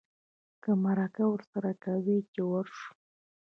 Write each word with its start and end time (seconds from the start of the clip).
که 0.63 0.71
مرکه 0.83 1.23
ورسره 1.31 1.71
کوې 1.83 2.17
چې 2.33 2.41
ورشو. 2.51 2.89